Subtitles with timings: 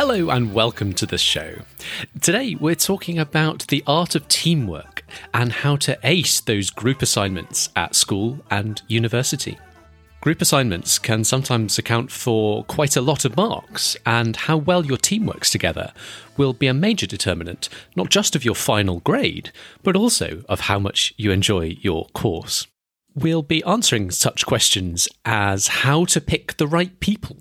[0.00, 1.56] Hello and welcome to the show.
[2.20, 5.02] Today we're talking about the art of teamwork
[5.34, 9.58] and how to ace those group assignments at school and university.
[10.20, 14.98] Group assignments can sometimes account for quite a lot of marks, and how well your
[14.98, 15.92] team works together
[16.36, 19.50] will be a major determinant not just of your final grade,
[19.82, 22.68] but also of how much you enjoy your course.
[23.16, 27.38] We'll be answering such questions as how to pick the right people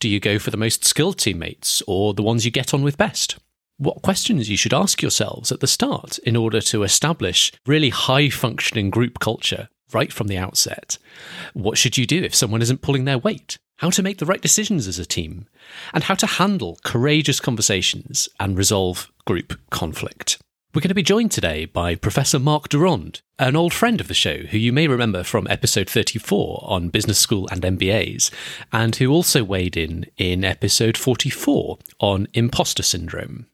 [0.00, 2.98] do you go for the most skilled teammates or the ones you get on with
[2.98, 3.38] best?
[3.78, 8.28] What questions you should ask yourselves at the start in order to establish really high
[8.28, 10.98] functioning group culture right from the outset?
[11.52, 13.58] What should you do if someone isn't pulling their weight?
[13.78, 15.48] How to make the right decisions as a team?
[15.92, 20.38] And how to handle courageous conversations and resolve group conflict.
[20.74, 24.08] We're going to be joined today by Professor Mark de Rond, an old friend of
[24.08, 28.30] the show who you may remember from episode 34 on business school and MBAs,
[28.72, 33.48] and who also weighed in in episode 44 on imposter syndrome.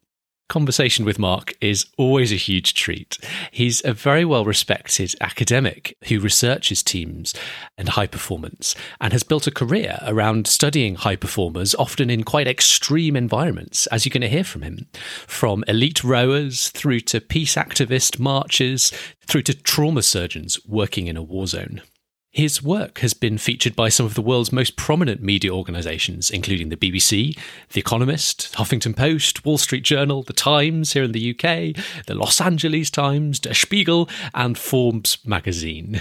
[0.49, 3.19] Conversation with Mark is always a huge treat.
[3.51, 7.35] He's a very well respected academic who researches teams
[7.77, 12.49] and high performance and has built a career around studying high performers, often in quite
[12.49, 14.87] extreme environments, as you're going to hear from him.
[15.27, 18.91] From elite rowers through to peace activist marchers,
[19.27, 21.83] through to trauma surgeons working in a war zone.
[22.39, 26.69] His work has been featured by some of the world's most prominent media organisations, including
[26.69, 27.37] the BBC,
[27.71, 31.75] The Economist, Huffington Post, Wall Street Journal, The Times here in the UK,
[32.07, 36.01] the Los Angeles Times, Der Spiegel, and Forbes magazine.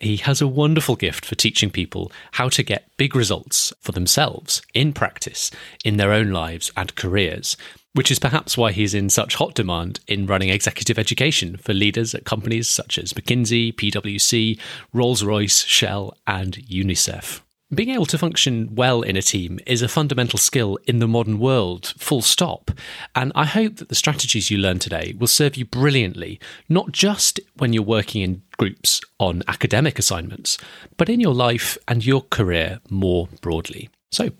[0.00, 4.62] He has a wonderful gift for teaching people how to get big results for themselves
[4.74, 5.52] in practice,
[5.84, 7.56] in their own lives and careers,
[7.94, 12.14] which is perhaps why he's in such hot demand in running executive education for leaders
[12.14, 14.58] at companies such as McKinsey, PwC,
[14.92, 17.40] Rolls Royce, Shell, and UNICEF.
[17.72, 21.38] Being able to function well in a team is a fundamental skill in the modern
[21.38, 22.72] world, full stop.
[23.14, 27.38] And I hope that the strategies you learn today will serve you brilliantly, not just
[27.58, 30.58] when you're working in groups on academic assignments,
[30.96, 33.88] but in your life and your career more broadly.
[34.10, 34.30] So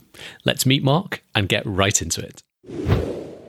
[0.45, 2.43] let's meet Mark and get right into it.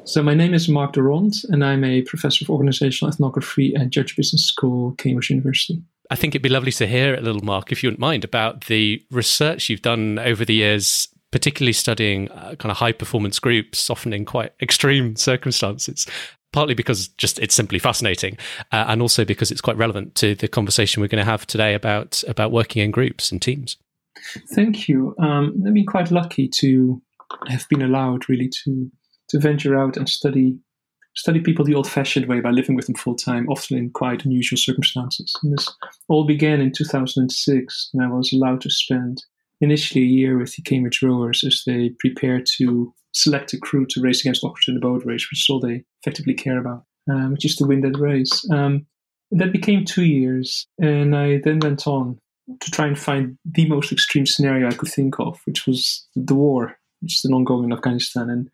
[0.04, 3.92] So my name is Mark de Rond, and I'm a professor of organizational ethnography at
[3.92, 5.82] Judge Business School, Cambridge University.
[6.10, 8.66] I think it'd be lovely to hear a little, Mark, if you wouldn't mind, about
[8.66, 13.90] the research you've done over the years, particularly studying uh, kind of high performance groups,
[13.90, 16.08] often in quite extreme circumstances.
[16.52, 18.38] Partly because just it's simply fascinating,
[18.74, 21.74] uh, and also because it's quite relevant to the conversation we're going to have today
[21.74, 23.78] about about working in groups and teams.
[24.54, 25.16] Thank you.
[25.18, 27.02] Um, I've been quite lucky to
[27.48, 28.92] have been allowed really to
[29.32, 30.60] to venture out and study
[31.14, 34.58] study people the old-fashioned way by living with them full time, often in quite unusual
[34.58, 35.34] circumstances.
[35.44, 35.68] And this
[36.08, 39.24] all began in 2006, and I was allowed to spend
[39.60, 44.02] initially a year with the Cambridge rowers as they prepared to select a crew to
[44.02, 47.34] race against Oxford in the boat race, which is all they effectively care about, um,
[47.34, 48.50] which is to win that race.
[48.50, 48.86] Um,
[49.32, 52.20] that became two years, and I then went on
[52.60, 56.36] to try and find the most extreme scenario I could think of, which was the
[56.36, 58.30] war, which is an ongoing in Afghanistan.
[58.30, 58.50] And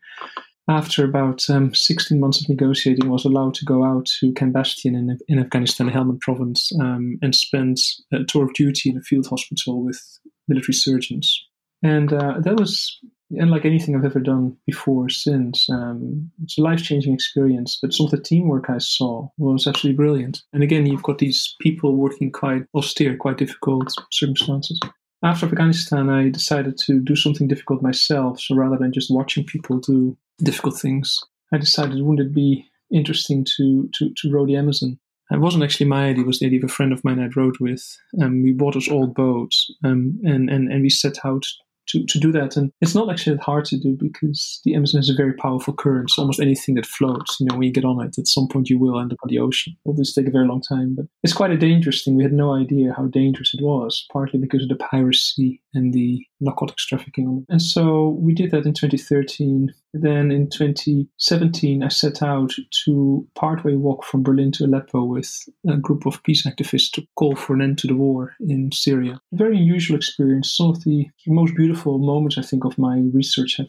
[0.68, 4.94] after about um, 16 months of negotiating, was allowed to go out to Camp Bastion
[4.94, 7.78] in, in Afghanistan, Helmand province, um, and spend
[8.12, 10.00] a tour of duty in a field hospital with
[10.46, 11.44] military surgeons.
[11.82, 12.98] And uh, that was
[13.30, 15.68] unlike anything I've ever done before since.
[15.70, 19.96] Um, it's a life changing experience, but some of the teamwork I saw was absolutely
[19.96, 20.42] brilliant.
[20.52, 24.80] And again, you've got these people working quite austere, quite difficult circumstances.
[25.22, 28.40] After Afghanistan, I decided to do something difficult myself.
[28.40, 31.18] So rather than just watching people do difficult things,
[31.52, 34.98] I decided wouldn't it be interesting to, to, to row the Amazon?
[35.30, 37.36] It wasn't actually my idea, it was the idea of a friend of mine I'd
[37.36, 37.84] rowed with.
[38.22, 41.44] Um, we bought us old boats um, and, and, and we set out
[41.88, 42.56] to, to do that.
[42.56, 45.74] And it's not actually that hard to do because the Amazon has a very powerful
[45.74, 46.10] current.
[46.10, 48.70] So almost anything that floats, you know, when you get on it, at some point
[48.70, 49.76] you will end up on the ocean.
[49.84, 50.94] It'll just take a very long time.
[50.94, 52.16] But it's quite a dangerous thing.
[52.16, 56.24] We had no idea how dangerous it was, partly because of the piracy and the
[56.40, 57.46] narcotics trafficking.
[57.48, 59.72] And so we did that in 2013.
[59.94, 62.52] Then in 2017, I set out
[62.84, 65.30] to partway walk from Berlin to Aleppo with
[65.68, 69.20] a group of peace activists to call for an end to the war in Syria.
[69.32, 70.54] Very unusual experience.
[70.54, 73.68] Some of the most beautiful moments, I think, of my research have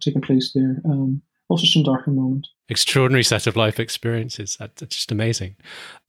[0.00, 0.82] taken place there.
[0.84, 1.22] Um,
[1.54, 2.50] also some darker moments.
[2.68, 4.56] Extraordinary set of life experiences.
[4.58, 5.56] That's just amazing.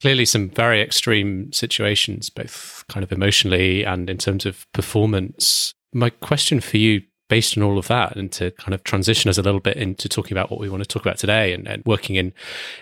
[0.00, 5.72] Clearly, some very extreme situations, both kind of emotionally and in terms of performance.
[5.92, 9.38] My question for you based on all of that and to kind of transition us
[9.38, 11.82] a little bit into talking about what we want to talk about today and, and
[11.84, 12.32] working in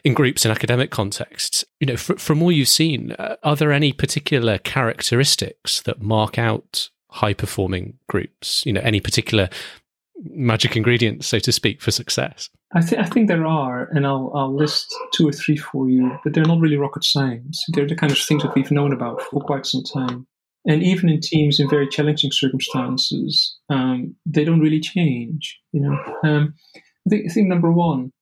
[0.04, 3.72] in groups in academic contexts you know fr- from all you've seen uh, are there
[3.72, 9.48] any particular characteristics that mark out high performing groups you know any particular
[10.22, 14.32] magic ingredients so to speak for success I, th- I think there are, and I'll,
[14.34, 17.64] I'll list two or three for you, but they're not really rocket science.
[17.68, 20.26] They're the kind of things that we've known about for quite some time
[20.66, 25.60] and even in teams in very challenging circumstances, um, they don't really change.
[25.72, 26.54] You know, um,
[27.06, 28.12] I think, I think number one,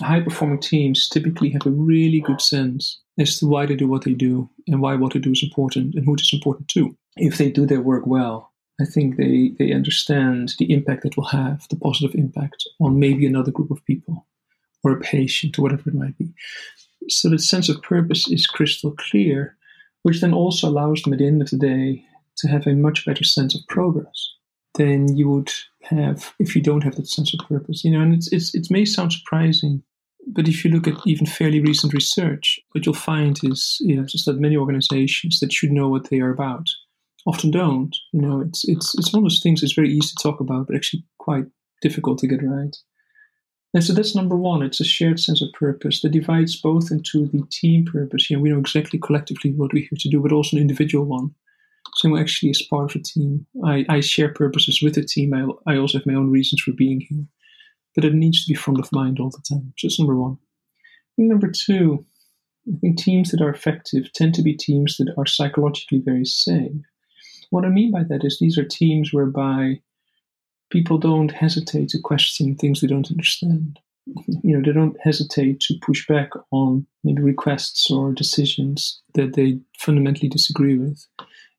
[0.00, 4.04] high performing teams typically have a really good sense as to why they do what
[4.04, 6.96] they do and why what they do is important and who it is important to.
[7.16, 11.26] If they do their work well, I think they, they understand the impact it will
[11.26, 14.26] have, the positive impact on maybe another group of people
[14.82, 16.32] or a patient or whatever it might be.
[17.08, 19.56] So the sense of purpose is crystal clear
[20.02, 22.04] which then also allows them at the end of the day
[22.36, 24.30] to have a much better sense of progress
[24.74, 25.50] than you would
[25.82, 27.84] have if you don't have that sense of purpose.
[27.84, 29.82] You know, and it's, it's it may sound surprising,
[30.26, 34.04] but if you look at even fairly recent research, what you'll find is you know
[34.04, 36.68] just that many organizations that should know what they are about
[37.26, 37.96] often don't.
[38.12, 40.66] You know, it's it's it's one of those things that's very easy to talk about,
[40.66, 41.44] but actually quite
[41.80, 42.76] difficult to get right.
[43.74, 44.62] And so that's number one.
[44.62, 48.28] It's a shared sense of purpose that divides both into the team purpose.
[48.28, 51.06] You know, we know exactly collectively what we're here to do, but also an individual
[51.06, 51.30] one.
[51.94, 55.32] So I actually, as part of a team, I, I share purposes with the team.
[55.34, 57.24] I, I also have my own reasons for being here,
[57.94, 59.72] but it needs to be front of mind all the time.
[59.78, 60.38] So that's number one.
[61.16, 62.04] number two,
[62.68, 66.72] I think teams that are effective tend to be teams that are psychologically very safe.
[67.52, 69.82] What I mean by that is these are teams whereby
[70.70, 73.78] people don't hesitate to question things they don't understand.
[74.08, 74.48] Mm-hmm.
[74.48, 79.60] You know, they don't hesitate to push back on maybe requests or decisions that they
[79.78, 81.06] fundamentally disagree with.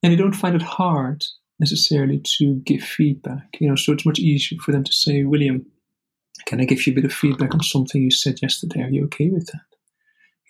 [0.01, 1.25] And they don't find it hard
[1.59, 3.55] necessarily to give feedback.
[3.59, 5.63] You know, so it's much easier for them to say, William,
[6.47, 8.81] can I give you a bit of feedback on something you said yesterday?
[8.81, 9.61] Are you okay with that?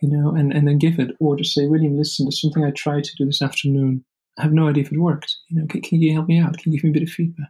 [0.01, 1.18] You know, and, and then give it.
[1.19, 4.06] Or to say, William, listen, there's something I tried to do this afternoon.
[4.38, 5.35] I have no idea if it worked.
[5.50, 6.57] You know, can, can you help me out?
[6.57, 7.50] Can you give me a bit of feedback?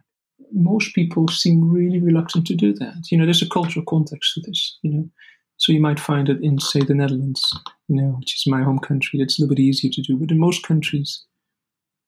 [0.54, 3.10] most people seem really reluctant to do that.
[3.10, 5.08] You know, there's a cultural context to this, you know.
[5.56, 7.42] So you might find it in, say, the Netherlands,
[7.88, 10.16] you know, which is my home country, it's a little bit easier to do.
[10.16, 11.24] But in most countries,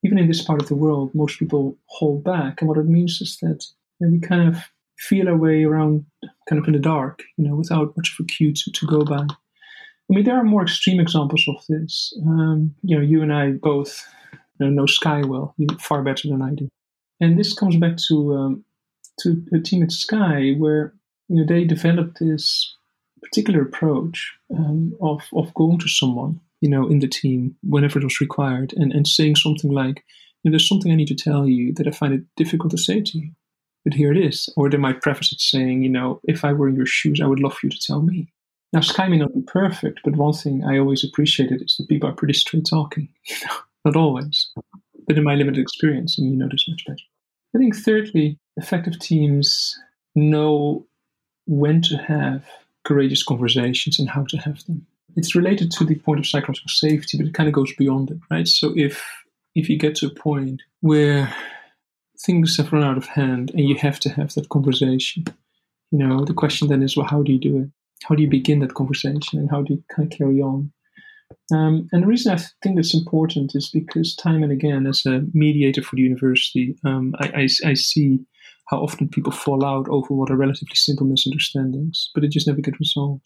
[0.03, 2.61] even in this part of the world, most people hold back.
[2.61, 3.65] And what it means is that
[4.01, 4.63] we kind of
[4.99, 6.05] feel our way around
[6.49, 9.05] kind of in the dark, you know, without much of a cue to, to go
[9.05, 9.27] by.
[9.27, 12.13] I mean, there are more extreme examples of this.
[12.27, 14.05] Um, you know, you and I both
[14.59, 16.69] you know, Sky well, far better than I do.
[17.21, 18.65] And this comes back to um,
[19.21, 20.95] to a team at Sky, where
[21.29, 22.75] you know they developed this
[23.23, 28.05] particular approach um, of of going to someone you know in the team whenever it
[28.05, 30.05] was required, and and saying something like,
[30.43, 32.79] you know, "There's something I need to tell you that I find it difficult to
[32.79, 33.31] say to you,
[33.85, 36.69] but here it is." Or they might preface it saying, "You know, if I were
[36.69, 38.33] in your shoes, I would love for you to tell me."
[38.73, 42.11] Now, Sky may not be perfect, but one thing I always appreciated is that people
[42.11, 43.09] are pretty straight talking.
[43.29, 43.55] You know,
[43.87, 44.53] not always
[45.07, 47.03] but in my limited experience, and you know this much better.
[47.55, 49.79] I think thirdly, effective teams
[50.15, 50.87] know
[51.47, 52.45] when to have
[52.85, 54.87] courageous conversations and how to have them.
[55.17, 58.19] It's related to the point of psychological safety, but it kind of goes beyond it,
[58.31, 58.49] right?
[58.49, 59.05] So if
[59.55, 61.33] if you get to a point where
[62.25, 65.25] things have run out of hand and you have to have that conversation,
[65.91, 67.71] you know, the question then is, well, how do you do it?
[68.05, 70.73] How do you begin that conversation and how do you kind of carry on?
[71.53, 75.23] Um, and the reason I think that's important is because time and again, as a
[75.33, 78.21] mediator for the university, um, I, I, I, see
[78.69, 82.61] how often people fall out over what are relatively simple misunderstandings, but it just never
[82.61, 83.25] gets resolved.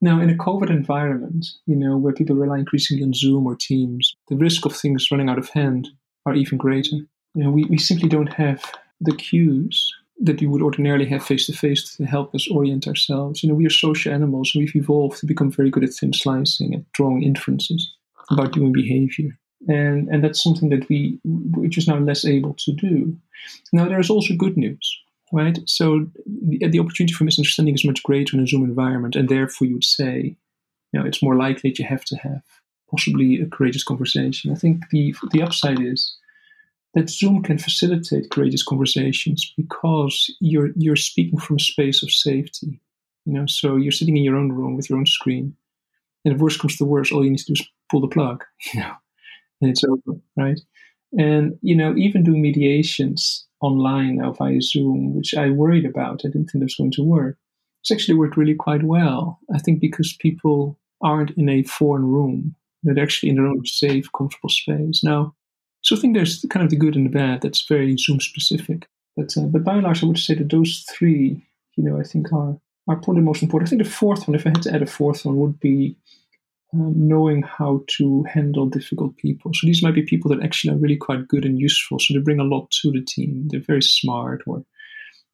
[0.00, 4.14] Now, in a COVID environment, you know, where people rely increasingly on Zoom or Teams,
[4.28, 5.88] the risk of things running out of hand
[6.26, 6.96] are even greater.
[7.34, 8.62] You know, we, we simply don't have
[9.00, 13.42] the cues that you would ordinarily have face to face to help us orient ourselves.
[13.42, 16.74] You know, we are social animals we've evolved to become very good at thin slicing
[16.74, 17.94] and drawing inferences
[18.30, 19.38] about human behavior.
[19.68, 23.16] And, and that's something that we, we're just now less able to do.
[23.72, 24.98] Now, there is also good news,
[25.32, 25.58] right?
[25.66, 29.66] So the, the opportunity for misunderstanding is much greater in a Zoom environment, and therefore
[29.66, 30.36] you would say,
[30.92, 32.42] you know, it's more likely that you have to have
[32.90, 34.52] possibly a courageous conversation.
[34.52, 36.16] I think the, the upside is
[36.96, 42.80] that Zoom can facilitate courageous conversations because you're you're speaking from a space of safety.
[43.26, 45.54] You know, so you're sitting in your own room with your own screen,
[46.24, 48.42] and if worst comes to worst, all you need to do is pull the plug,
[48.74, 48.92] you know,
[49.60, 50.58] and it's over, right?
[51.16, 56.28] And you know, even doing mediations online now via Zoom, which I worried about, I
[56.28, 57.36] didn't think was going to work.
[57.82, 59.38] it's actually worked really quite well.
[59.54, 64.08] I think because people aren't in a foreign room, they're actually in their own safe,
[64.16, 65.04] comfortable space.
[65.04, 65.34] Now,
[65.86, 67.42] so I think there's kind of the good and the bad.
[67.42, 68.88] That's very Zoom specific.
[69.16, 72.02] But uh, but by and large, I would say that those three, you know, I
[72.02, 73.68] think are are probably most important.
[73.68, 75.96] I think the fourth one, if I had to add a fourth one, would be
[76.74, 79.52] um, knowing how to handle difficult people.
[79.54, 82.00] So these might be people that actually are really quite good and useful.
[82.00, 83.46] So they bring a lot to the team.
[83.46, 84.64] They're very smart, or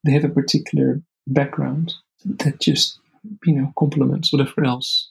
[0.04, 1.94] they have a particular background
[2.26, 2.98] that just
[3.46, 5.08] you know complements whatever else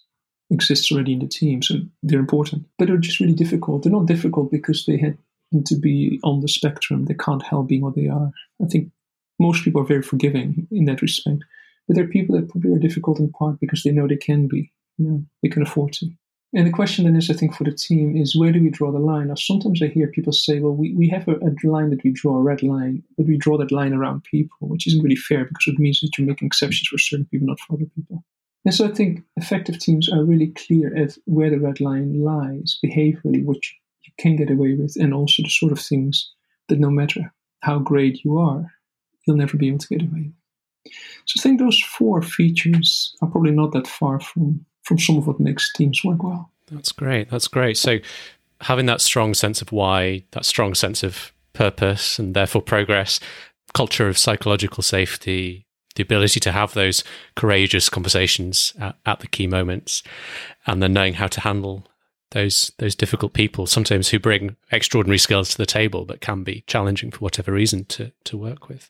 [0.51, 1.63] exists already in the team.
[1.63, 3.81] So they're important, but they're just really difficult.
[3.81, 5.17] They're not difficult because they had
[5.65, 7.05] to be on the spectrum.
[7.05, 8.31] They can't help being what they are.
[8.61, 8.91] I think
[9.39, 11.43] most people are very forgiving in that respect,
[11.87, 14.47] but there are people that probably are difficult in part because they know they can
[14.47, 14.71] be.
[14.97, 16.09] You know, they can afford to.
[16.53, 18.91] And the question then is, I think, for the team is where do we draw
[18.91, 19.27] the line?
[19.27, 22.11] Now, sometimes I hear people say, well, we, we have a, a, line that we
[22.11, 25.45] draw, a red line, but we draw that line around people, which isn't really fair
[25.45, 28.25] because it means that you're making exceptions for certain people, not for other people.
[28.65, 32.77] And so I think effective teams are really clear at where the red line lies
[32.85, 33.77] behaviorally, which you
[34.17, 36.31] can get away with, and also the sort of things
[36.67, 38.71] that no matter how great you are,
[39.25, 40.93] you'll never be able to get away with.
[41.25, 45.27] So I think those four features are probably not that far from from some of
[45.27, 46.51] what makes teams work well.
[46.71, 47.29] That's great.
[47.29, 47.77] That's great.
[47.77, 47.99] So
[48.61, 53.19] having that strong sense of why, that strong sense of purpose and therefore progress,
[53.73, 57.03] culture of psychological safety, the ability to have those
[57.35, 60.03] courageous conversations at, at, the key moments,
[60.65, 61.85] and then knowing how to handle
[62.31, 66.63] those those difficult people, sometimes who bring extraordinary skills to the table, but can be
[66.67, 68.89] challenging for whatever reason to to work with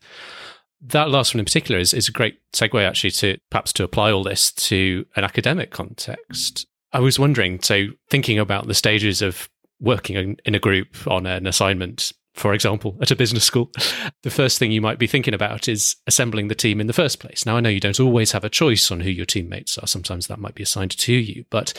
[0.82, 4.12] that last one in particular is, is a great segue actually to perhaps to apply
[4.12, 6.66] all this to an academic context.
[6.92, 11.48] I was wondering, so thinking about the stages of working in a group on an
[11.48, 13.72] assignment, for example, at a business school,
[14.24, 17.20] the first thing you might be thinking about is assembling the team in the first
[17.20, 17.46] place.
[17.46, 19.88] Now, I know you don't always have a choice on who your teammates are.
[19.88, 21.46] Sometimes that might be assigned to you.
[21.50, 21.74] But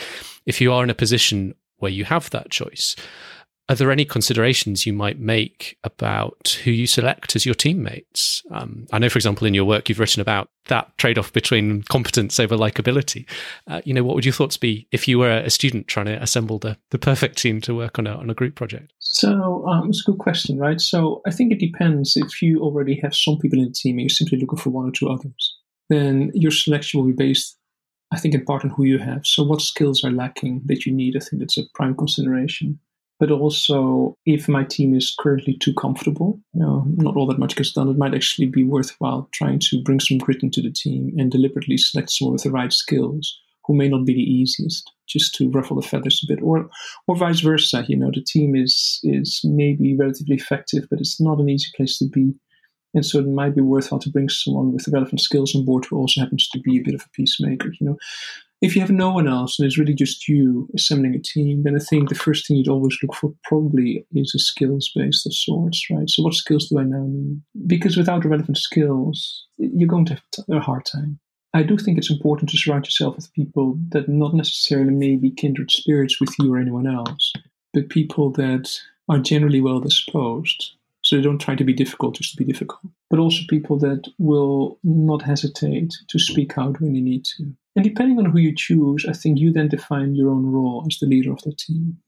[0.47, 2.95] if you are in a position where you have that choice,
[3.69, 8.43] are there any considerations you might make about who you select as your teammates?
[8.51, 11.83] Um, I know, for example, in your work, you've written about that trade off between
[11.85, 13.25] competence over likability.
[13.69, 16.21] Uh, you know, what would your thoughts be if you were a student trying to
[16.23, 18.93] assemble the, the perfect team to work on a, on a group project?
[18.99, 20.81] So, um, it's a good question, right?
[20.81, 24.03] So, I think it depends if you already have some people in the team and
[24.03, 25.57] you're simply looking for one or two others,
[25.89, 27.59] then your selection will be based
[28.13, 29.25] I think in part on who you have.
[29.25, 31.17] So, what skills are lacking that you need?
[31.17, 32.79] I think that's a prime consideration
[33.23, 37.55] but also if my team is currently too comfortable, you know, not all that much
[37.55, 41.13] gets done, it might actually be worthwhile trying to bring some grit into the team
[41.17, 45.37] and deliberately select someone with the right skills who may not be the easiest, just
[45.37, 46.69] to ruffle the feathers a bit, or
[47.07, 47.85] or vice versa.
[47.87, 51.99] You know, the team is is maybe relatively effective, but it's not an easy place
[51.99, 52.35] to be.
[52.93, 55.97] And so it might be worthwhile to bring someone with relevant skills on board who
[55.97, 57.69] also happens to be a bit of a peacemaker.
[57.79, 57.97] You know,
[58.63, 61.75] if you have no one else and it's really just you assembling a team, then
[61.75, 65.35] I think the first thing you'd always look for probably is a skills base of
[65.35, 66.09] sorts, right?
[66.09, 67.43] So, what skills do I now need?
[67.67, 71.19] Because without the relevant skills, you're going to have a hard time.
[71.53, 75.31] I do think it's important to surround yourself with people that not necessarily may be
[75.33, 77.33] kindred spirits with you or anyone else,
[77.75, 78.71] but people that
[79.09, 80.73] are generally well disposed.
[81.13, 84.79] So don't try to be difficult just to be difficult, but also people that will
[84.83, 89.07] not hesitate to speak out when they need to and depending on who you choose,
[89.09, 91.99] I think you then define your own role as the leader of the team.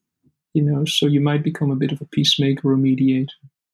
[0.53, 3.33] You know, so you might become a bit of a peacemaker or mediator.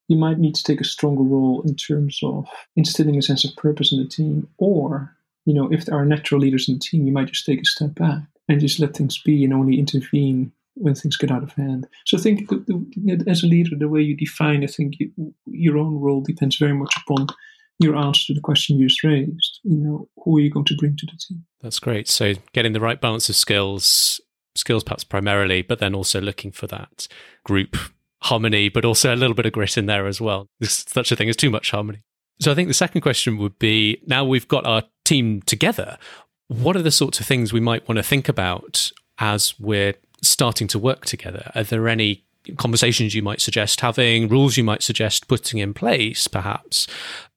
[0.08, 3.54] You might need to take a stronger role in terms of instilling a sense of
[3.56, 4.48] purpose in the team.
[4.58, 7.60] Or, you know, if there are natural leaders in the team, you might just take
[7.60, 11.42] a step back and just let things be and only intervene when things get out
[11.42, 11.86] of hand.
[12.06, 12.48] So I think
[13.26, 16.72] as a leader, the way you define, I think you, your own role depends very
[16.72, 17.28] much upon
[17.78, 19.60] your answer to the question you just raised.
[19.62, 21.44] You know, who are you going to bring to the team?
[21.60, 22.08] That's great.
[22.08, 24.20] So getting the right balance of skills,
[24.54, 27.08] skills perhaps primarily, but then also looking for that
[27.44, 27.76] group
[28.22, 30.46] harmony, but also a little bit of grit in there as well.
[30.60, 32.02] There's such a thing as too much harmony.
[32.40, 35.98] So I think the second question would be now we've got our team together,
[36.48, 40.66] what are the sorts of things we might want to think about as we're starting
[40.68, 41.50] to work together?
[41.54, 42.24] Are there any
[42.56, 46.86] conversations you might suggest having, rules you might suggest putting in place, perhaps,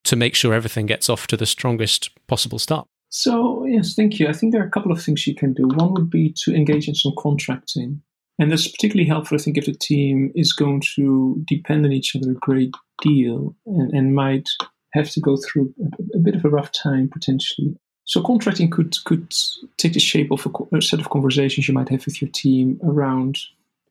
[0.05, 2.87] to make sure everything gets off to the strongest possible start?
[3.09, 4.27] So, yes, thank you.
[4.27, 5.67] I think there are a couple of things you can do.
[5.67, 8.01] One would be to engage in some contracting.
[8.39, 12.15] And that's particularly helpful, I think, if the team is going to depend on each
[12.15, 12.73] other a great
[13.03, 14.49] deal and, and might
[14.93, 17.75] have to go through a, a bit of a rough time potentially.
[18.05, 19.33] So contracting could could
[19.77, 22.79] take the shape of a, a, set of conversations you might have with your team
[22.83, 23.39] around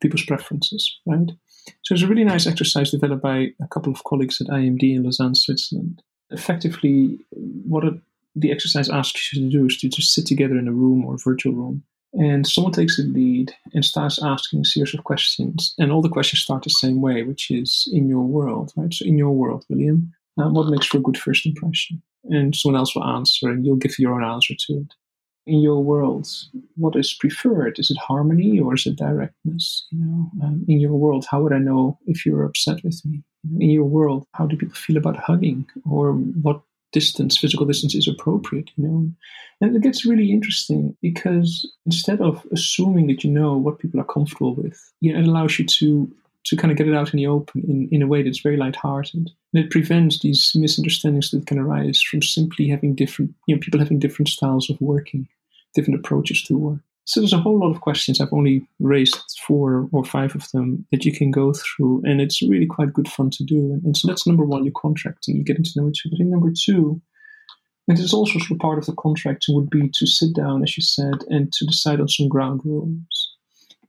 [0.01, 1.31] people's preferences, right?
[1.83, 5.05] So it's a really nice exercise developed by a couple of colleagues at IMD in
[5.05, 6.03] Lausanne, Switzerland.
[6.31, 7.85] Effectively, what
[8.35, 11.15] the exercise asks you to do is to just sit together in a room or
[11.15, 11.83] a virtual room
[12.15, 16.09] and someone takes the lead and starts asking a series of questions and all the
[16.09, 19.65] questions start the same way which is in your world right so in your world
[19.69, 23.65] william um, what makes for a good first impression and someone else will answer and
[23.65, 24.95] you'll give your own answer to it.
[25.45, 26.29] In your world
[26.77, 27.79] what is preferred?
[27.79, 29.87] Is it harmony or is it directness?
[29.91, 33.23] You know um, in your world how would i know if you're upset with me?
[33.59, 35.67] In your world how do people feel about hugging?
[35.85, 36.63] Or what
[36.93, 39.11] distance, physical distance is appropriate, you know.
[39.61, 44.05] And it gets really interesting because instead of assuming that you know what people are
[44.05, 46.15] comfortable with, you know, it allows you to
[46.45, 48.57] to kind of get it out in the open in, in a way that's very
[48.57, 49.31] lighthearted.
[49.55, 53.81] And it prevents these misunderstandings that can arise from simply having different, you know, people
[53.81, 55.29] having different styles of working,
[55.75, 56.81] different approaches to work.
[57.05, 58.21] So there's a whole lot of questions.
[58.21, 62.43] I've only raised four or five of them that you can go through, and it's
[62.43, 63.57] really quite good fun to do.
[63.57, 66.17] And, and so that's number one, you're contracting, you're getting to know each other.
[66.21, 67.03] And number two,
[67.89, 70.63] and this is also sort of part of the contracting, would be to sit down,
[70.63, 73.32] as you said, and to decide on some ground rules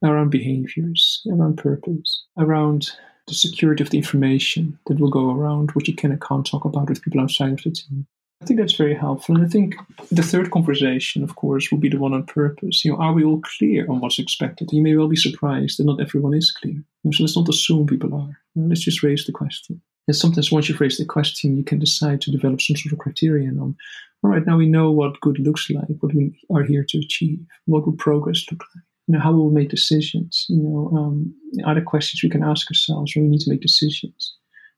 [0.03, 2.91] around behaviors, around purpose, around
[3.27, 6.65] the security of the information that will go around, which you can and can't talk
[6.65, 8.05] about with people outside of the team.
[8.41, 9.36] I think that's very helpful.
[9.36, 9.75] And I think
[10.12, 12.83] the third conversation, of course, will be the one on purpose.
[12.83, 14.67] You know, are we all clear on what's expected?
[14.74, 16.83] You may well be surprised that not everyone is clear.
[17.13, 18.38] So let's not assume people are.
[18.55, 19.81] Let's just raise the question.
[20.10, 23.00] And sometimes once you've raised the question, you can decide to develop some sort of
[23.00, 23.77] criterion on,
[24.22, 27.39] all right, now we know what good looks like, what we are here to achieve,
[27.65, 28.83] what will progress look like?
[29.07, 30.45] You know, how will we make decisions?
[30.50, 33.62] You know, um, are there questions we can ask ourselves when we need to make
[33.62, 34.36] decisions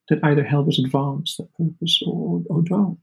[0.09, 2.97] that either help us advance that purpose or, or don't?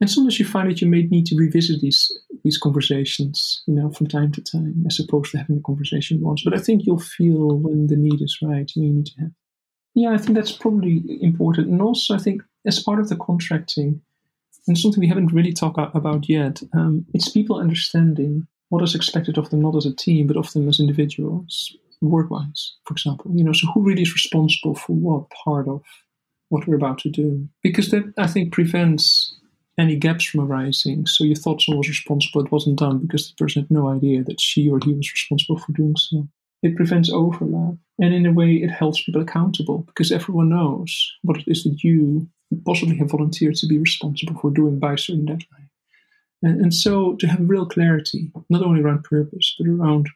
[0.00, 2.10] And sometimes you find that you may need to revisit these
[2.42, 6.42] these conversations, you know, from time to time, as opposed to having a conversation once.
[6.42, 9.30] But I think you'll feel when the need is right, you may need to have.
[9.94, 11.68] Yeah, I think that's probably important.
[11.68, 14.00] And also, I think as part of the contracting,
[14.66, 19.36] and something we haven't really talked about yet, um, it's people understanding what is expected
[19.36, 23.30] of them, not as a team, but of them as individuals, work-wise, for example.
[23.34, 25.82] You know, so who really is responsible for what part of
[26.48, 27.48] what we're about to do?
[27.62, 29.36] Because that I think prevents
[29.78, 31.06] any gaps from arising.
[31.06, 34.22] So you thought someone was responsible, it wasn't done because the person had no idea
[34.24, 36.28] that she or he was responsible for doing so.
[36.62, 37.74] It prevents overlap.
[37.98, 41.82] And in a way, it helps people accountable because everyone knows what it is that
[41.82, 42.28] you
[42.66, 45.69] possibly have volunteered to be responsible for doing by a certain deadline.
[46.42, 50.08] And, and so to have real clarity, not only around purpose, but around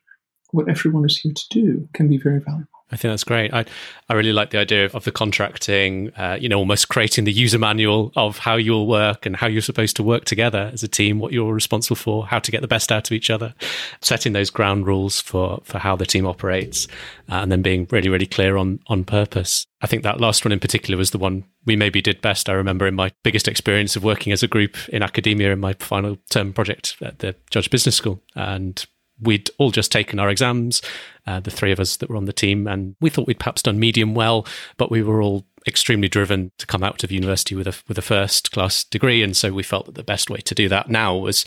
[0.51, 2.69] what everyone is here to do, can be very valuable.
[2.93, 3.53] I think that's great.
[3.53, 3.65] I,
[4.09, 7.33] I really like the idea of, of the contracting, uh, you know, almost creating the
[7.33, 10.89] user manual of how you'll work and how you're supposed to work together as a
[10.89, 13.55] team, what you're responsible for, how to get the best out of each other,
[14.03, 16.87] setting those ground rules for, for how the team operates,
[17.31, 19.67] uh, and then being really, really clear on, on purpose.
[19.81, 22.49] I think that last one in particular was the one we maybe did best.
[22.49, 25.73] I remember in my biggest experience of working as a group in academia in my
[25.75, 28.23] final term project at the Judge Business School.
[28.35, 28.85] And
[29.21, 30.83] we'd all just taken our exams,
[31.27, 33.63] uh, the three of us that were on the team, and we thought we'd perhaps
[33.63, 34.47] done medium well,
[34.77, 38.03] but we were all extremely driven to come out of university with a with a
[38.03, 41.17] first class degree, and so we felt that the best way to do that now
[41.17, 41.45] was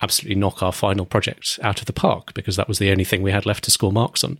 [0.00, 3.22] absolutely knock our final project out of the park because that was the only thing
[3.22, 4.38] we had left to score marks on.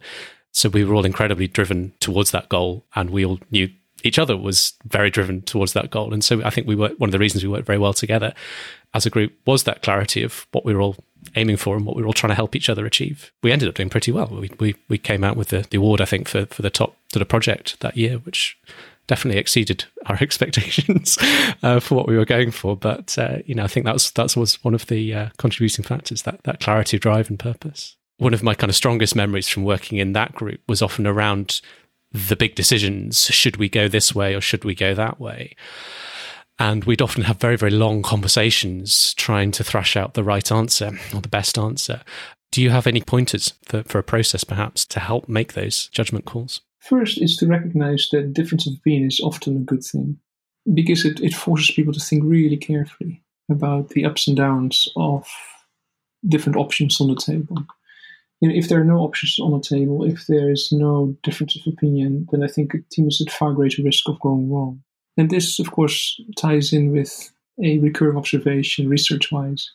[0.53, 3.69] So we were all incredibly driven towards that goal, and we all knew
[4.03, 6.13] each other was very driven towards that goal.
[6.13, 8.33] And so I think we were one of the reasons we worked very well together
[8.95, 10.97] as a group was that clarity of what we were all
[11.37, 13.33] aiming for and what we were all trying to help each other achieve.
[13.43, 14.29] We ended up doing pretty well.
[14.29, 16.97] We we, we came out with the, the award, I think, for, for the top
[17.13, 18.59] to the project that year, which
[19.07, 21.19] definitely exceeded our expectations
[21.63, 22.77] uh, for what we were going for.
[22.77, 25.85] But uh, you know, I think that was that was one of the uh, contributing
[25.85, 27.97] factors that that clarity of drive and purpose.
[28.19, 31.61] One of my kind of strongest memories from working in that group was often around
[32.13, 35.55] the big decisions: should we go this way or should we go that way?
[36.61, 40.91] And we'd often have very, very long conversations trying to thrash out the right answer
[41.15, 42.03] or the best answer.
[42.53, 46.27] Do you have any pointers for, for a process, perhaps, to help make those judgment
[46.27, 46.61] calls?
[46.81, 50.19] First is to recognize that difference of opinion is often a good thing
[50.75, 55.27] because it, it forces people to think really carefully about the ups and downs of
[56.29, 57.57] different options on the table.
[58.41, 61.57] You know, if there are no options on the table, if there is no difference
[61.57, 64.83] of opinion, then I think a team is at far greater risk of going wrong.
[65.17, 69.71] And this, of course, ties in with a recurring observation, research-wise,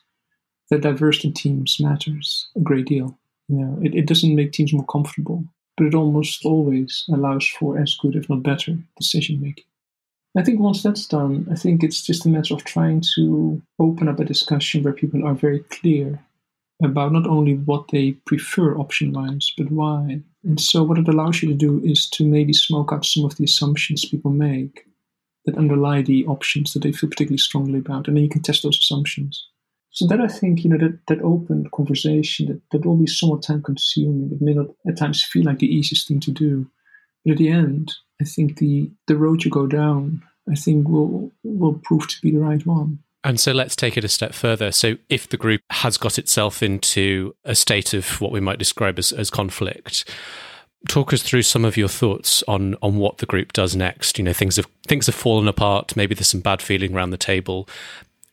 [0.70, 3.18] that diversity in teams matters a great deal.
[3.48, 5.44] You know, it, it doesn't make teams more comfortable,
[5.76, 9.64] but it almost always allows for as good, if not better, decision making.
[10.36, 14.08] I think once that's done, I think it's just a matter of trying to open
[14.08, 16.20] up a discussion where people are very clear
[16.82, 20.20] about not only what they prefer option wise, but why.
[20.44, 23.36] And so, what it allows you to do is to maybe smoke out some of
[23.36, 24.85] the assumptions people make
[25.46, 28.08] that underlie the options that they feel particularly strongly about.
[28.08, 29.48] And then you can test those assumptions.
[29.90, 33.42] So that I think, you know, that, that open conversation, that, that will be somewhat
[33.42, 34.30] time consuming.
[34.32, 36.70] It may not at times feel like the easiest thing to do.
[37.24, 41.32] But at the end, I think the, the road you go down, I think will
[41.42, 42.98] will prove to be the right one.
[43.24, 44.70] And so let's take it a step further.
[44.70, 48.98] So, if the group has got itself into a state of what we might describe
[48.98, 50.08] as, as conflict,
[50.86, 54.18] talk us through some of your thoughts on on what the group does next.
[54.18, 55.96] You know, things have things have fallen apart.
[55.96, 57.68] Maybe there's some bad feeling around the table.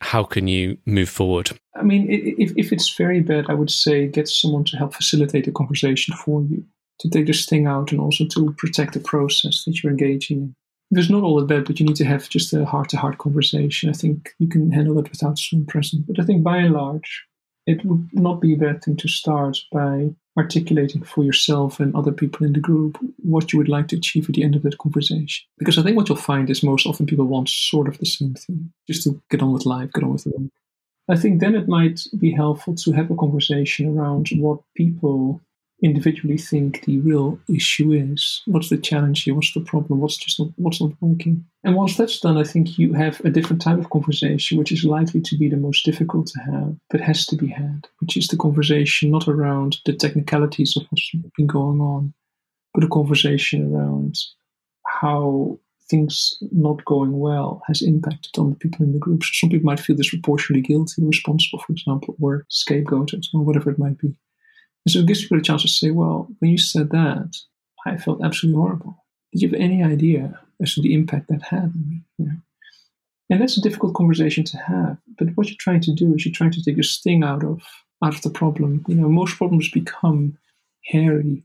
[0.02, 1.52] How can you move forward?
[1.76, 5.46] I mean, if if it's very bad, I would say get someone to help facilitate
[5.46, 6.64] the conversation for you,
[7.00, 10.56] to take this thing out, and also to protect the process that you're engaging in
[10.98, 13.18] it's not all that bad, but you need to have just a heart to heart
[13.18, 13.90] conversation.
[13.90, 16.08] I think you can handle it without someone present.
[16.08, 17.26] But I think by and large,
[17.66, 22.12] it would not be a bad thing to start by articulating for yourself and other
[22.12, 24.78] people in the group what you would like to achieve at the end of that
[24.78, 25.46] conversation.
[25.58, 28.34] Because I think what you'll find is most often people want sort of the same
[28.34, 30.50] thing, just to get on with life, get on with work.
[31.10, 35.42] I think then it might be helpful to have a conversation around what people
[35.84, 38.42] individually think the real issue is.
[38.46, 39.36] What's the challenge here?
[39.36, 40.00] What's the problem?
[40.00, 41.46] What's just not what's not working?
[41.64, 44.84] And once that's done, I think you have a different type of conversation, which is
[44.84, 48.28] likely to be the most difficult to have, but has to be had, which is
[48.28, 52.14] the conversation not around the technicalities of what's been going on,
[52.74, 54.18] but a conversation around
[54.86, 59.24] how things not going well has impacted on the people in the group.
[59.24, 63.80] So Some people might feel disproportionately guilty, responsible, for example, or scapegoated, or whatever it
[63.80, 64.16] might be.
[64.86, 67.38] And so it gives people a chance to say, well, when you said that,
[67.86, 69.04] I felt absolutely horrible.
[69.32, 72.02] Did you have any idea as to the impact that had on me?
[72.18, 72.36] You know?
[73.30, 74.98] And that's a difficult conversation to have.
[75.18, 77.62] But what you're trying to do is you're trying to take a sting out of
[78.04, 78.84] out of the problem.
[78.88, 80.38] You know, most problems become
[80.86, 81.44] hairy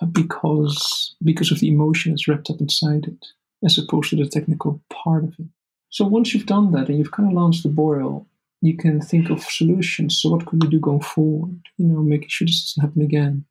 [0.00, 3.26] uh, because because of the emotion that's wrapped up inside it,
[3.64, 5.46] as opposed to the technical part of it.
[5.88, 8.26] So once you've done that and you've kind of launched the boil,
[8.64, 10.18] you can think of solutions.
[10.20, 11.60] So what could we do going forward?
[11.76, 13.44] You know, making sure this doesn't happen again.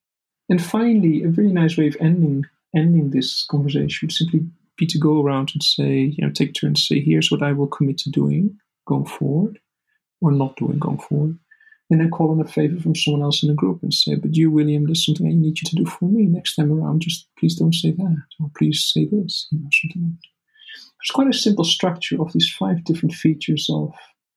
[0.49, 2.45] And finally, a really nice way of ending
[2.75, 4.41] ending this conversation would simply
[4.75, 7.67] be to go around and say, you know, take turns, say, here's what I will
[7.67, 9.59] commit to doing going forward,
[10.19, 11.37] or not doing going forward.
[11.91, 14.35] And then call on a favor from someone else in the group and say, but
[14.35, 17.03] you, William, there's something I need you to do for me next time around.
[17.03, 20.29] Just please don't say that, or please say this, you know, something like that.
[21.03, 23.93] It's quite a simple structure of these five different features of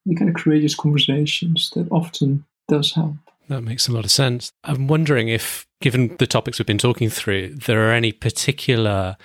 [0.06, 3.16] the kind of courageous conversations that often does help.
[3.48, 4.52] That makes a lot of sense.
[4.64, 9.16] I'm wondering if, given the topics we've been talking through, there are any particular,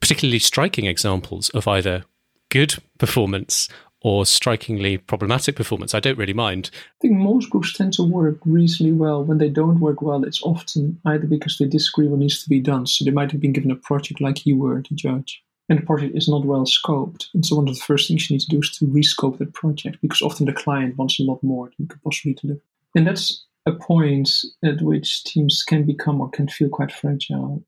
[0.00, 2.04] particularly striking examples of either
[2.50, 3.68] good performance
[4.00, 5.94] or strikingly problematic performance.
[5.94, 6.70] I don't really mind.
[6.74, 9.24] I think most groups tend to work reasonably well.
[9.24, 12.48] When they don't work well, it's often either because they disagree on what needs to
[12.48, 12.86] be done.
[12.86, 15.86] So they might have been given a project like you were to judge, and the
[15.86, 17.26] project is not well scoped.
[17.34, 19.52] And so one of the first things you need to do is to rescope that
[19.52, 22.60] project because often the client wants a lot more than you could possibly deliver.
[22.94, 24.30] And that's a point
[24.64, 27.62] at which teams can become or can feel quite fragile.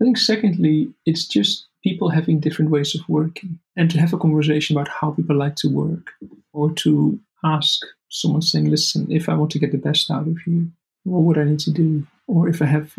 [0.00, 4.18] I think secondly, it's just people having different ways of working and to have a
[4.18, 6.12] conversation about how people like to work
[6.52, 10.38] or to ask someone saying, listen, if I want to get the best out of
[10.46, 10.70] you,
[11.04, 12.06] what would I need to do?
[12.26, 12.92] Or if I have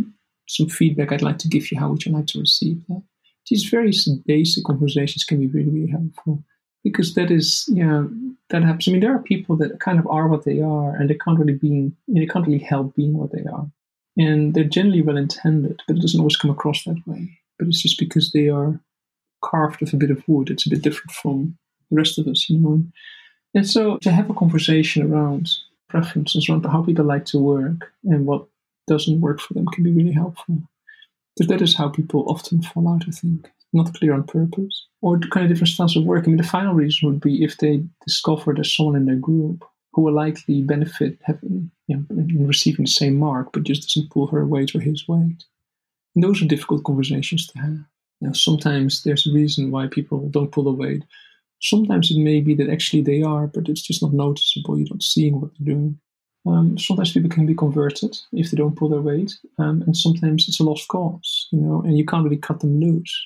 [0.47, 3.01] some feedback I'd like to give you, how would you like to receive that?
[3.49, 3.91] These very
[4.25, 6.43] basic conversations can be really, really helpful
[6.84, 8.03] because that is, yeah,
[8.49, 8.88] that happens.
[8.88, 11.39] I mean, there are people that kind of are what they are and they can't
[11.39, 13.69] really be, they can't really help being what they are.
[14.17, 17.39] And they're generally well intended, but it doesn't always come across that way.
[17.58, 18.79] But it's just because they are
[19.43, 20.49] carved with a bit of wood.
[20.49, 21.58] It's a bit different from
[21.89, 22.84] the rest of us, you know.
[23.53, 25.49] And so to have a conversation around
[25.89, 28.45] preferences, around how people like to work and what
[28.88, 30.60] doesn't work for them can be really helpful.
[31.38, 33.50] That is how people often fall out, I think.
[33.74, 34.88] Not clear on purpose.
[35.02, 36.24] Or kind of different styles of work.
[36.24, 39.65] I mean, the final reason would be if they discover there's someone in their group
[39.93, 44.12] who will likely benefit having, you know, in receiving the same mark, but just doesn't
[44.12, 45.43] pull her weight or his weight.
[46.15, 47.80] And those are difficult conversations to have.
[48.21, 51.04] You know, sometimes there's a reason why people don't pull the weight.
[51.62, 54.78] Sometimes it may be that actually they are, but it's just not noticeable.
[54.78, 56.00] You're not seeing what they're doing.
[56.45, 60.47] Um, sometimes people can be converted if they don't pull their weight, um, and sometimes
[60.47, 63.25] it's a lost cause, you know, and you can't really cut them loose.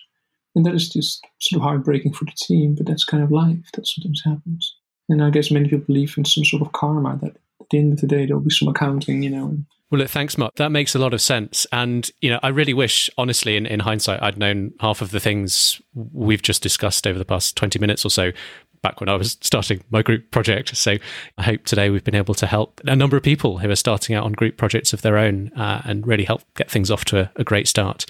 [0.56, 3.72] And that is just sort of heartbreaking for the team, but that's kind of life.
[3.74, 4.76] That sometimes happens.
[5.10, 7.94] And I guess many people believe in some sort of karma that at the end
[7.94, 9.58] of the day there'll be some accounting, you know.
[9.92, 10.56] Well, look, thanks, Mark.
[10.56, 11.66] That makes a lot of sense.
[11.72, 15.20] And, you know, I really wish, honestly, in, in hindsight, I'd known half of the
[15.20, 18.32] things we've just discussed over the past 20 minutes or so
[18.82, 20.76] back when I was starting my group project.
[20.76, 20.98] So
[21.38, 24.16] I hope today we've been able to help a number of people who are starting
[24.16, 27.20] out on group projects of their own uh, and really help get things off to
[27.20, 28.06] a, a, great start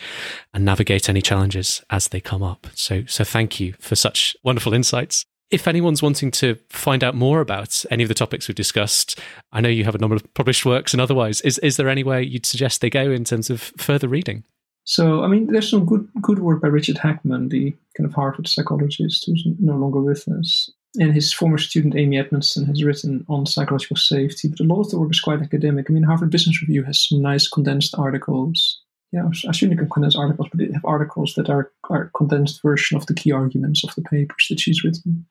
[0.53, 2.67] and navigate any challenges as they come up.
[2.73, 5.25] So, so thank you for such wonderful insights.
[5.49, 9.19] If anyone's wanting to find out more about any of the topics we've discussed,
[9.51, 11.41] I know you have a number of published works and otherwise.
[11.41, 14.43] Is, is there any way you'd suggest they go in terms of further reading?
[14.89, 18.47] So, I mean, there's some good good work by Richard Hackman, the kind of Harvard
[18.47, 20.67] psychologist who's no longer with us.
[20.99, 24.89] And his former student Amy Edmondson has written on psychological safety, but a lot of
[24.89, 25.86] the work is quite academic.
[25.88, 28.82] I mean, Harvard Business Review has some nice condensed articles.
[29.12, 32.97] Yeah, I shouldn't have condensed articles, but they have articles that are, are condensed version
[32.97, 35.28] of the key arguments of the papers that she's written.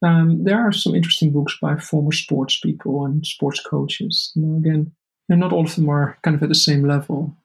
[0.00, 4.32] Um, there are some interesting books by former sports people and sports coaches.
[4.34, 4.92] You know, again,
[5.28, 7.36] not all of them are kind of at the same level,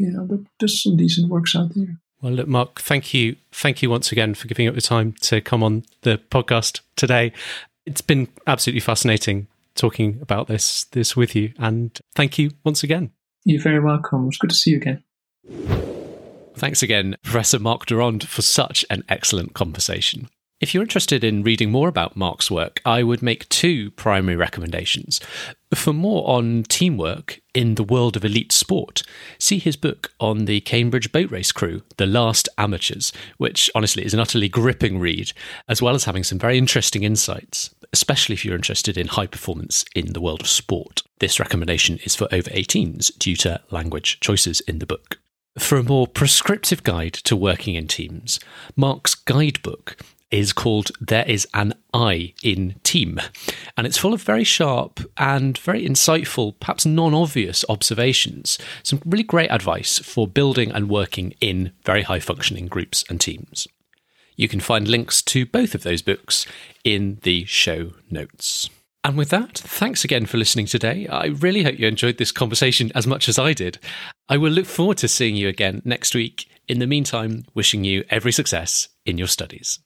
[0.00, 1.98] you know, but there's some decent works out there.
[2.22, 3.36] Well, look, Mark, thank you.
[3.52, 7.32] Thank you once again for giving up the time to come on the podcast today.
[7.86, 11.52] It's been absolutely fascinating talking about this this with you.
[11.58, 13.12] And thank you once again.
[13.44, 14.28] You're very welcome.
[14.28, 15.02] It's good to see you again.
[16.56, 20.28] Thanks again, Professor Mark de Rond, for such an excellent conversation.
[20.60, 25.20] If you're interested in reading more about Mark's work, I would make two primary recommendations.
[25.74, 29.02] For more on teamwork in the world of elite sport,
[29.38, 34.12] see his book on the Cambridge boat race crew, The Last Amateurs, which honestly is
[34.12, 35.32] an utterly gripping read,
[35.68, 39.84] as well as having some very interesting insights, especially if you're interested in high performance
[39.94, 41.02] in the world of sport.
[41.20, 45.18] This recommendation is for over 18s due to language choices in the book.
[45.56, 48.40] For a more prescriptive guide to working in teams,
[48.74, 49.96] Mark's guidebook
[50.30, 53.20] is called There is an I in Team.
[53.76, 58.58] And it's full of very sharp and very insightful, perhaps non obvious observations.
[58.82, 63.66] Some really great advice for building and working in very high functioning groups and teams.
[64.36, 66.46] You can find links to both of those books
[66.84, 68.70] in the show notes.
[69.02, 71.06] And with that, thanks again for listening today.
[71.08, 73.78] I really hope you enjoyed this conversation as much as I did.
[74.28, 76.46] I will look forward to seeing you again next week.
[76.68, 79.80] In the meantime, wishing you every success in your studies.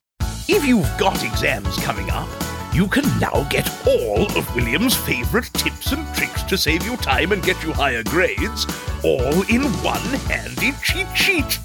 [0.47, 2.29] If you've got exams coming up,
[2.75, 7.33] you can now get all of William's favourite tips and tricks to save you time
[7.33, 8.67] and get you higher grades,
[9.03, 11.59] all in one handy cheat sheet.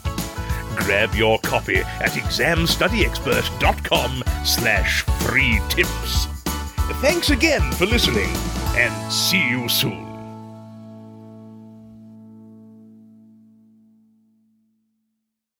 [0.77, 6.27] Grab your copy at examstudyexpert.com slash free tips.
[7.01, 8.33] Thanks again for listening,
[8.77, 10.08] and see you soon.